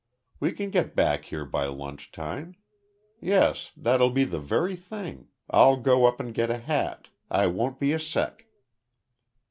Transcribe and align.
We 0.39 0.51
can 0.51 0.71
get 0.71 0.95
back 0.95 1.25
here 1.25 1.45
by 1.45 1.65
lunch 1.67 2.11
time. 2.11 2.55
Yes, 3.19 3.71
that'll 3.77 4.09
be 4.09 4.23
the 4.23 4.39
very 4.39 4.75
thing. 4.75 5.27
I'll 5.47 5.77
go 5.77 6.05
up 6.07 6.19
and 6.19 6.33
get 6.33 6.49
a 6.49 6.57
hat 6.57 7.09
I 7.29 7.45
won't 7.45 7.79
be 7.79 7.93
a 7.93 7.99
sec." 7.99 8.47